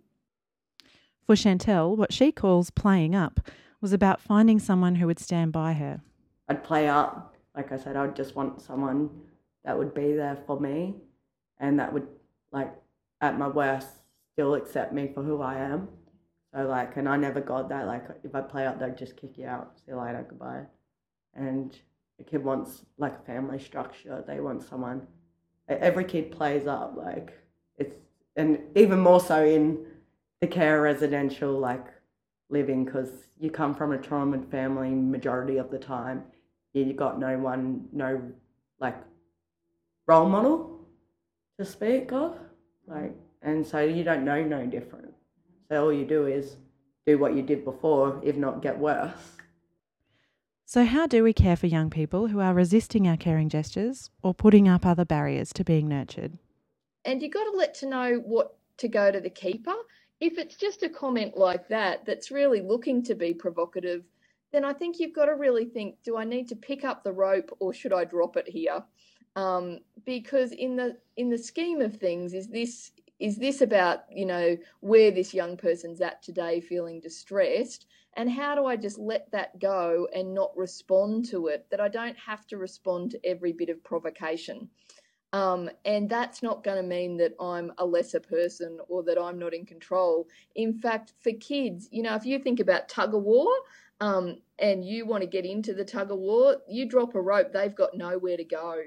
For 1.26 1.34
Chantel, 1.34 1.96
what 1.96 2.12
she 2.12 2.32
calls 2.32 2.70
playing 2.70 3.14
up 3.14 3.40
was 3.80 3.92
about 3.92 4.20
finding 4.20 4.58
someone 4.58 4.96
who 4.96 5.06
would 5.06 5.18
stand 5.18 5.52
by 5.52 5.74
her. 5.74 6.02
I'd 6.48 6.64
play 6.64 6.88
up. 6.88 7.34
Like 7.54 7.72
I 7.72 7.76
said, 7.76 7.96
I'd 7.96 8.16
just 8.16 8.34
want 8.34 8.60
someone 8.60 9.10
that 9.64 9.76
would 9.76 9.94
be 9.94 10.12
there 10.12 10.38
for 10.46 10.58
me 10.58 10.94
and 11.58 11.78
that 11.78 11.92
would, 11.92 12.06
like, 12.52 12.72
at 13.20 13.38
my 13.38 13.48
worst, 13.48 13.88
still 14.32 14.54
accept 14.54 14.92
me 14.92 15.10
for 15.14 15.22
who 15.22 15.40
I 15.40 15.56
am. 15.56 15.88
So, 16.54 16.62
like, 16.66 16.96
and 16.96 17.08
I 17.08 17.16
never 17.16 17.40
got 17.40 17.68
that. 17.70 17.86
Like, 17.86 18.04
if 18.22 18.34
I 18.34 18.40
play 18.40 18.66
up, 18.66 18.78
they'd 18.78 18.96
just 18.96 19.16
kick 19.16 19.38
you 19.38 19.46
out. 19.46 19.78
See 19.78 19.92
you 19.92 20.00
later, 20.00 20.26
goodbye. 20.28 20.64
And 21.34 21.78
a 22.20 22.24
kid 22.24 22.44
wants, 22.44 22.84
like, 22.98 23.16
a 23.16 23.22
family 23.22 23.58
structure. 23.58 24.22
They 24.26 24.40
want 24.40 24.62
someone. 24.62 25.06
Every 25.68 26.04
kid 26.04 26.30
plays 26.30 26.66
up. 26.66 26.94
Like, 26.96 27.32
it's, 27.78 27.94
and 28.36 28.58
even 28.74 29.00
more 29.00 29.20
so 29.20 29.44
in 29.44 29.84
the 30.40 30.46
care 30.46 30.82
residential, 30.82 31.58
like, 31.58 31.86
living 32.50 32.84
because 32.84 33.10
you 33.38 33.50
come 33.50 33.74
from 33.74 33.92
a 33.92 33.98
trauma 33.98 34.38
family 34.50 34.90
majority 34.90 35.56
of 35.56 35.70
the 35.70 35.78
time. 35.78 36.22
You 36.72 36.92
got 36.92 37.18
no 37.18 37.38
one, 37.38 37.86
no 37.92 38.20
like 38.80 38.96
role 40.06 40.28
model 40.28 40.80
to 41.58 41.64
speak 41.64 42.12
of, 42.12 42.36
like, 42.86 43.14
and 43.42 43.66
so 43.66 43.80
you 43.80 44.04
don't 44.04 44.24
know 44.24 44.42
no 44.42 44.66
different. 44.66 45.12
So 45.68 45.84
all 45.84 45.92
you 45.92 46.04
do 46.04 46.26
is 46.26 46.56
do 47.06 47.18
what 47.18 47.34
you 47.34 47.42
did 47.42 47.64
before, 47.64 48.20
if 48.22 48.36
not 48.36 48.62
get 48.62 48.78
worse. 48.78 49.12
So, 50.66 50.84
how 50.84 51.06
do 51.06 51.22
we 51.22 51.32
care 51.32 51.56
for 51.56 51.66
young 51.66 51.90
people 51.90 52.28
who 52.28 52.40
are 52.40 52.54
resisting 52.54 53.06
our 53.06 53.16
caring 53.16 53.48
gestures 53.48 54.10
or 54.22 54.34
putting 54.34 54.68
up 54.68 54.86
other 54.86 55.04
barriers 55.04 55.52
to 55.54 55.64
being 55.64 55.88
nurtured? 55.88 56.38
And 57.04 57.20
you've 57.20 57.34
got 57.34 57.44
to 57.44 57.56
let 57.56 57.74
to 57.74 57.86
know 57.86 58.22
what 58.24 58.56
to 58.78 58.88
go 58.88 59.10
to 59.12 59.20
the 59.20 59.30
keeper 59.30 59.74
if 60.20 60.38
it's 60.38 60.56
just 60.56 60.82
a 60.82 60.88
comment 60.88 61.36
like 61.36 61.68
that 61.68 62.04
that's 62.06 62.30
really 62.30 62.62
looking 62.62 63.02
to 63.04 63.14
be 63.14 63.34
provocative, 63.34 64.04
then 64.52 64.64
I 64.64 64.72
think 64.72 64.98
you've 64.98 65.14
got 65.14 65.26
to 65.26 65.34
really 65.34 65.66
think 65.66 65.96
do 66.02 66.16
I 66.16 66.24
need 66.24 66.48
to 66.48 66.56
pick 66.56 66.84
up 66.84 67.02
the 67.02 67.12
rope 67.12 67.54
or 67.58 67.74
should 67.74 67.92
I 67.92 68.04
drop 68.04 68.36
it 68.36 68.48
here? 68.48 68.82
Um, 69.36 69.80
because 70.06 70.52
in 70.52 70.76
the 70.76 70.96
in 71.16 71.28
the 71.28 71.38
scheme 71.38 71.80
of 71.80 71.96
things, 71.96 72.34
is 72.34 72.48
this 72.48 72.92
is 73.18 73.36
this 73.36 73.60
about 73.60 74.00
you 74.10 74.26
know 74.26 74.56
where 74.80 75.10
this 75.10 75.34
young 75.34 75.56
person's 75.56 76.00
at 76.00 76.22
today, 76.22 76.60
feeling 76.60 77.00
distressed, 77.00 77.86
and 78.16 78.30
how 78.30 78.54
do 78.54 78.66
I 78.66 78.76
just 78.76 78.98
let 78.98 79.30
that 79.32 79.58
go 79.60 80.08
and 80.14 80.34
not 80.34 80.56
respond 80.56 81.26
to 81.30 81.48
it? 81.48 81.66
That 81.70 81.80
I 81.80 81.88
don't 81.88 82.16
have 82.18 82.46
to 82.48 82.56
respond 82.56 83.12
to 83.12 83.20
every 83.24 83.52
bit 83.52 83.68
of 83.68 83.82
provocation. 83.84 84.68
Um, 85.34 85.68
and 85.84 86.08
that's 86.08 86.44
not 86.44 86.62
going 86.62 86.76
to 86.76 86.88
mean 86.88 87.16
that 87.16 87.34
I'm 87.40 87.72
a 87.78 87.84
lesser 87.84 88.20
person 88.20 88.78
or 88.88 89.02
that 89.02 89.20
I'm 89.20 89.36
not 89.36 89.52
in 89.52 89.66
control. 89.66 90.28
In 90.54 90.72
fact, 90.72 91.12
for 91.20 91.32
kids, 91.32 91.88
you 91.90 92.04
know, 92.04 92.14
if 92.14 92.24
you 92.24 92.38
think 92.38 92.60
about 92.60 92.88
tug 92.88 93.14
of 93.14 93.22
war 93.24 93.52
um, 94.00 94.36
and 94.60 94.84
you 94.84 95.06
want 95.06 95.22
to 95.22 95.26
get 95.26 95.44
into 95.44 95.74
the 95.74 95.84
tug 95.84 96.12
of 96.12 96.18
war, 96.18 96.58
you 96.68 96.88
drop 96.88 97.16
a 97.16 97.20
rope, 97.20 97.52
they've 97.52 97.74
got 97.74 97.96
nowhere 97.96 98.36
to 98.36 98.44
go. 98.44 98.82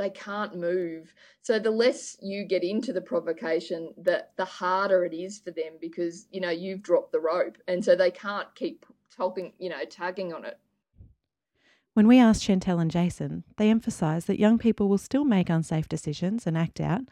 They 0.00 0.08
can't 0.08 0.56
move. 0.56 1.12
So 1.42 1.58
the 1.58 1.70
less 1.70 2.16
you 2.22 2.46
get 2.46 2.64
into 2.64 2.90
the 2.90 3.02
provocation, 3.02 3.92
the 3.98 4.24
the 4.36 4.46
harder 4.46 5.04
it 5.04 5.12
is 5.12 5.40
for 5.40 5.50
them 5.50 5.74
because 5.78 6.26
you 6.30 6.40
know 6.40 6.48
you've 6.48 6.80
dropped 6.80 7.12
the 7.12 7.20
rope, 7.20 7.58
and 7.68 7.84
so 7.84 7.94
they 7.94 8.10
can't 8.10 8.48
keep 8.54 8.86
talking, 9.14 9.52
you 9.58 9.68
know, 9.68 9.84
tugging 9.84 10.32
on 10.32 10.46
it. 10.46 10.58
When 11.92 12.06
we 12.06 12.18
asked 12.18 12.42
Chantel 12.42 12.80
and 12.80 12.90
Jason, 12.90 13.44
they 13.58 13.68
emphasised 13.68 14.26
that 14.28 14.40
young 14.40 14.56
people 14.56 14.88
will 14.88 14.96
still 14.96 15.26
make 15.26 15.50
unsafe 15.50 15.86
decisions 15.86 16.46
and 16.46 16.56
act 16.56 16.80
out, 16.80 17.02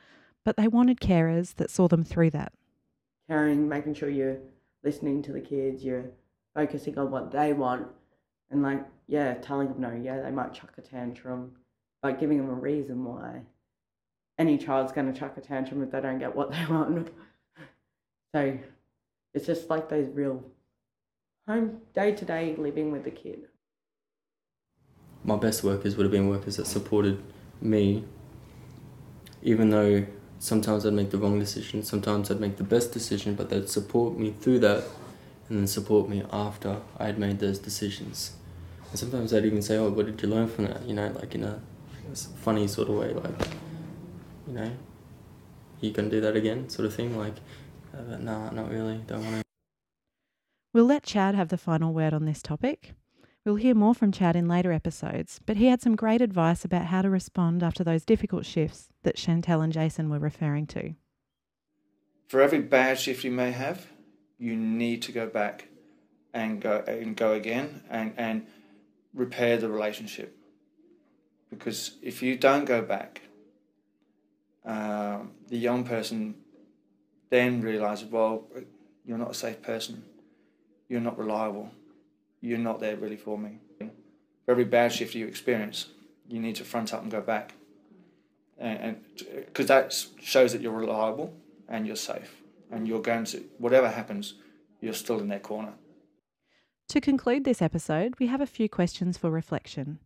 but 0.43 0.57
they 0.57 0.67
wanted 0.67 0.99
carers 0.99 1.57
that 1.57 1.71
saw 1.71 1.89
them 1.89 2.05
through 2.05 2.31
that. 2.31 2.55
Caring, 3.29 3.69
making 3.69 3.93
sure 3.93 4.09
you're 4.09 4.39
listening 4.83 5.21
to 5.25 5.33
the 5.33 5.43
kids, 5.43 5.85
you're 5.85 6.11
focusing 6.55 6.97
on 6.97 7.11
what 7.11 7.33
they 7.33 7.53
want, 7.53 7.87
and 8.51 8.63
like, 8.63 8.83
yeah, 9.09 9.35
telling 9.35 9.69
them 9.69 9.79
no, 9.79 9.93
yeah, 9.93 10.23
they 10.23 10.31
might 10.31 10.55
chuck 10.55 10.73
a 10.79 10.81
tantrum, 10.81 11.53
but 12.03 12.21
giving 12.21 12.39
them 12.39 12.51
a 12.51 12.55
reason 12.55 13.05
why. 13.05 13.43
Any 14.39 14.57
child's 14.57 14.93
going 14.93 15.13
to 15.13 15.19
chuck 15.19 15.37
a 15.37 15.41
tantrum 15.41 15.83
if 15.83 15.91
they 15.91 16.01
don't 16.01 16.19
get 16.19 16.35
what 16.35 16.51
they 16.53 16.65
want. 16.71 17.11
so 18.35 18.59
it's 19.35 19.47
just 19.47 19.69
like 19.69 19.89
those 19.89 20.09
real 20.09 20.43
home 21.47 21.79
day 21.95 22.13
to 22.13 22.25
day 22.25 22.55
living 22.57 22.93
with 22.93 23.05
the 23.05 23.11
kid 23.11 23.49
my 25.25 25.37
best 25.37 25.63
workers 25.63 25.97
would 25.97 26.05
have 26.05 26.13
been 26.13 26.29
workers 26.29 26.57
that 26.57 26.67
supported 26.67 27.23
me, 27.61 28.05
even 29.43 29.71
though 29.71 30.07
sometimes 30.39 30.87
I'd 30.87 30.93
make 30.95 31.11
the 31.11 31.19
wrong 31.19 31.39
decision, 31.39 31.83
sometimes 31.83 32.31
I'd 32.31 32.41
make 32.41 32.57
the 32.57 32.65
best 32.65 32.93
decision, 32.93 33.35
but 33.35 33.51
they'd 33.51 33.69
support 33.69 34.19
me 34.19 34.35
through 34.41 34.61
that 34.61 34.85
and 35.49 35.59
then 35.59 35.67
support 35.67 36.09
me 36.09 36.25
after 36.33 36.81
I 36.99 37.07
had 37.07 37.19
made 37.19 37.41
those 37.41 37.59
decisions. 37.59 38.33
And 38.91 38.99
sometimes 38.99 39.31
they'd 39.31 39.45
even 39.45 39.63
say, 39.63 39.77
Oh, 39.77 39.91
what 39.91 40.07
did 40.07 40.21
you 40.23 40.29
learn 40.29 40.49
from 40.49 40.67
that? 40.67 40.87
You 40.87 40.95
know, 40.95 41.09
like 41.09 41.35
in 41.35 41.45
a 41.45 41.61
funny 42.15 42.67
sort 42.67 42.89
of 42.89 42.97
way, 42.97 43.13
like, 43.13 43.49
you 44.47 44.55
know, 44.55 44.71
you 45.81 45.93
can 45.93 46.09
do 46.09 46.21
that 46.21 46.37
again, 46.37 46.69
sort 46.69 46.87
of 46.87 46.95
thing. 46.95 47.17
Like, 47.17 47.35
uh, 47.97 48.17
nah, 48.17 48.51
not 48.51 48.71
really, 48.71 48.99
don't 49.07 49.25
want 49.25 49.37
to. 49.37 49.43
We'll 50.73 50.85
let 50.85 51.03
Chad 51.03 51.35
have 51.35 51.49
the 51.49 51.59
final 51.59 51.93
word 51.93 52.13
on 52.13 52.25
this 52.25 52.43
topic. 52.43 52.95
We'll 53.45 53.57
hear 53.57 53.75
more 53.75 53.95
from 53.95 54.13
Chad 54.13 54.37
in 54.37 54.49
later 54.49 54.73
episodes, 54.73 55.41
but 55.47 55.57
he 55.57 55.67
had 55.67 55.81
some 55.81 55.97
great 55.97 56.21
advice 56.21 56.65
about 56.65 56.87
how 56.87 57.03
to 57.03 57.09
respond 57.09 57.63
after 57.63 57.83
those 57.83 58.05
difficult 58.05 58.45
shifts 58.45 58.89
that 59.05 59.17
Chantel 59.17 59.65
and 59.65 59.73
Jason 59.73 60.11
were 60.11 60.19
referring 60.19 60.67
to. 60.69 60.95
For 62.29 62.43
every 62.43 62.61
bad 62.61 62.99
shift 62.99 63.25
you 63.25 63.31
may 63.31 63.53
have, 63.53 63.87
you 64.39 64.55
need 64.55 65.01
to 65.03 65.13
go 65.13 65.27
back 65.27 65.69
and 66.35 66.61
go 66.61 66.85
and 66.87 67.17
go 67.17 67.33
again 67.33 67.83
and, 67.89 68.13
and 68.19 68.47
repair 69.15 69.57
the 69.57 69.69
relationship. 69.69 70.38
Because 71.51 71.97
if 72.03 72.23
you 72.23 72.37
don't 72.37 72.65
go 72.65 72.83
back, 72.83 73.23
um, 74.65 75.33
the 75.49 75.57
young 75.57 75.85
person 75.85 76.35
then 77.31 77.61
realizes, 77.61 78.11
well, 78.11 78.45
you're 79.05 79.19
not 79.19 79.31
a 79.31 79.35
safe 79.35 79.63
person, 79.63 80.05
you're 80.89 81.01
not 81.01 81.19
reliable 81.19 81.71
you're 82.41 82.59
not 82.59 82.81
there 82.81 82.97
really 82.97 83.17
for 83.17 83.39
me. 83.39 83.59
For 83.79 84.53
every 84.53 84.65
bad 84.65 84.93
shift 84.93 85.15
you 85.15 85.27
experience, 85.27 85.89
you 86.29 86.41
need 86.41 86.57
to 86.57 86.65
front 86.65 86.95
up 86.95 87.03
and 87.03 87.11
go 87.11 87.21
back, 87.21 87.55
and 88.59 88.99
because 89.47 89.67
that 89.67 89.95
shows 90.21 90.53
that 90.53 90.63
you're 90.63 90.73
reliable 90.73 91.35
and 91.69 91.87
you're 91.87 91.97
safe, 91.97 92.43
and 92.71 92.89
you're 92.89 93.03
going 93.03 93.25
to 93.25 93.45
whatever 93.59 93.91
happens, 93.91 94.35
you're 94.81 94.95
still 94.95 95.21
in 95.21 95.29
their 95.29 95.41
corner. 95.41 95.75
To 96.89 97.01
conclude 97.01 97.45
this 97.45 97.61
episode, 97.61 98.15
we 98.19 98.29
have 98.29 98.41
a 98.41 98.47
few 98.47 98.69
questions 98.69 99.19
for 99.19 99.31
reflection. 99.31 99.99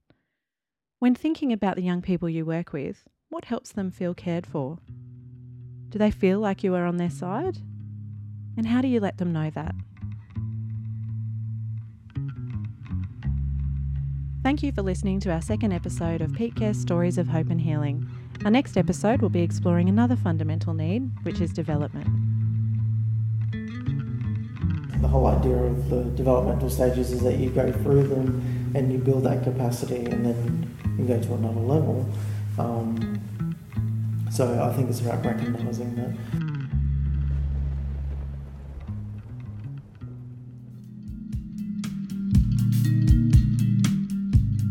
When 1.03 1.17
thinking 1.17 1.53
about 1.53 1.75
the 1.75 1.83
young 1.83 2.01
people 2.01 2.29
you 2.29 2.45
work 2.45 2.73
with, 2.73 3.09
what 3.29 3.47
helps 3.47 3.73
them 3.73 3.91
feel 3.91 4.15
cared 4.15 4.47
for? 4.47 4.79
Do 5.89 5.99
they 5.99 6.13
feel 6.13 6.39
like 6.39 6.63
you 6.63 6.77
are 6.77 6.87
on 6.87 6.97
their 6.97 7.11
side? 7.11 7.59
And 8.57 8.69
how 8.69 8.81
do 8.81 8.87
you 8.87 9.01
let 9.01 9.19
them 9.19 9.33
know 9.33 9.51
that? 9.51 9.75
Thank 14.45 14.63
you 14.63 14.71
for 14.71 14.83
listening 14.83 15.19
to 15.23 15.33
our 15.33 15.43
second 15.43 15.73
episode 15.73 16.21
of 16.21 16.35
Peak 16.35 16.55
Care 16.55 16.73
Stories 16.73 17.19
of 17.19 17.27
Hope 17.27 17.51
and 17.51 17.61
Healing. 17.61 18.09
Our 18.45 18.53
next 18.53 18.77
episode 18.77 19.23
will 19.23 19.29
be 19.29 19.43
exploring 19.43 19.89
another 19.89 20.15
fundamental 20.15 20.73
need, 20.73 21.11
which 21.25 21.41
is 21.41 21.53
development. 21.53 22.07
The 25.01 25.09
whole 25.09 25.27
idea 25.27 25.57
of 25.57 25.91
the 25.91 26.05
developmental 26.15 26.71
stages 26.71 27.11
is 27.11 27.25
that 27.25 27.39
you 27.39 27.51
go 27.51 27.73
through 27.73 28.07
them 28.07 28.73
and 28.77 28.93
you 28.93 28.99
build 28.99 29.25
that 29.25 29.43
capacity 29.43 30.05
and 30.05 30.25
then 30.25 30.73
you 30.99 31.05
go 31.05 31.21
to 31.21 31.35
another 31.35 31.61
level. 31.61 32.09
Um, 32.59 33.19
so 34.31 34.63
I 34.63 34.73
think 34.75 34.91
it's 34.91 35.01
about 35.01 35.25
recognizing 35.25 35.95
that. 35.97 36.13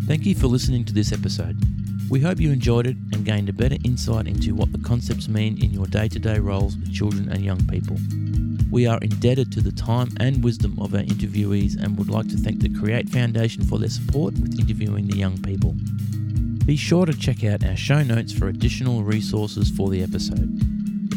Thank 0.08 0.26
you 0.26 0.36
for 0.36 0.48
listening 0.48 0.84
to 0.86 0.94
this 0.94 1.12
episode. 1.14 1.58
We 2.10 2.20
hope 2.20 2.42
you 2.42 2.52
enjoyed 2.52 2.88
it 2.88 2.98
and 3.14 3.24
gained 3.24 3.48
a 3.48 3.54
better 3.54 3.78
insight 3.86 4.28
into 4.28 4.54
what 4.54 4.74
the 4.74 4.80
concepts 4.80 5.30
mean 5.30 5.64
in 5.64 5.72
your 5.72 5.86
day 5.86 6.10
to 6.10 6.20
day 6.20 6.40
roles 6.40 6.76
with 6.76 6.94
children 6.94 7.30
and 7.30 7.42
young 7.42 7.66
people. 7.68 7.96
We 8.70 8.88
are 8.88 9.00
indebted 9.02 9.52
to 9.54 9.62
the 9.62 9.72
time 9.72 10.10
and 10.20 10.44
wisdom 10.44 10.78
of 10.80 10.94
our 10.94 11.02
interviewees 11.02 11.82
and 11.82 11.98
would 11.98 12.10
like 12.10 12.28
to 12.30 12.38
thank 12.38 12.60
the 12.60 12.78
Create 12.78 13.10
Foundation 13.10 13.64
for 13.64 13.80
their 13.80 13.90
support 13.90 14.34
with 14.40 14.60
interviewing 14.60 15.08
the 15.08 15.18
young 15.18 15.42
people. 15.42 15.76
Be 16.66 16.76
sure 16.76 17.06
to 17.06 17.14
check 17.14 17.44
out 17.44 17.64
our 17.66 17.76
show 17.76 18.04
notes 18.04 18.32
for 18.32 18.48
additional 18.48 19.04
resources 19.04 19.70
for 19.70 19.90
the 19.90 20.04
episode. 20.04 20.48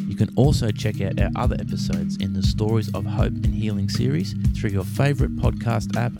You 0.09 0.17
can 0.17 0.31
also 0.37 0.71
check 0.71 1.01
out 1.03 1.21
our 1.21 1.31
other 1.37 1.57
episodes 1.61 2.17
in 2.17 2.33
the 2.33 2.43
Stories 2.43 2.93
of 2.95 3.05
Hope 3.05 3.35
and 3.35 3.55
Healing 3.55 3.89
series 3.89 4.35
through 4.57 4.71
your 4.71 4.85
favourite 4.85 5.37
podcast 5.37 5.97
app 5.97 6.13